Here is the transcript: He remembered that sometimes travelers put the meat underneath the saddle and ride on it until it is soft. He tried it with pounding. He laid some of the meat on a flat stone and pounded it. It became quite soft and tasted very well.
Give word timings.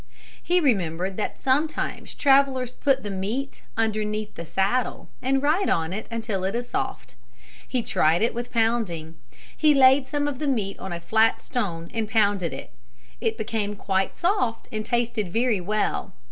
He 0.41 0.59
remembered 0.59 1.15
that 1.17 1.39
sometimes 1.39 2.15
travelers 2.15 2.71
put 2.71 3.03
the 3.03 3.11
meat 3.11 3.61
underneath 3.77 4.33
the 4.33 4.45
saddle 4.45 5.09
and 5.21 5.43
ride 5.43 5.69
on 5.69 5.93
it 5.93 6.07
until 6.09 6.43
it 6.43 6.55
is 6.55 6.67
soft. 6.69 7.13
He 7.67 7.83
tried 7.83 8.23
it 8.23 8.33
with 8.33 8.51
pounding. 8.51 9.13
He 9.55 9.75
laid 9.75 10.07
some 10.07 10.27
of 10.27 10.39
the 10.39 10.47
meat 10.47 10.79
on 10.79 10.91
a 10.91 10.99
flat 10.99 11.39
stone 11.39 11.91
and 11.93 12.09
pounded 12.09 12.51
it. 12.51 12.71
It 13.21 13.37
became 13.37 13.75
quite 13.75 14.15
soft 14.17 14.67
and 14.71 14.83
tasted 14.83 15.31
very 15.31 15.61
well. 15.61 16.13